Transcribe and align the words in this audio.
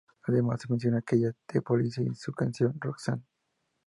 Además, 0.23 0.59
se 0.61 0.67
menciona 0.67 1.03
en 1.11 1.15
ella 1.19 1.29
a 1.29 1.35
The 1.53 1.61
Police 1.61 2.01
y 2.03 2.15
su 2.15 2.31
canción 2.33 2.73
"Roxanne". 2.81 3.21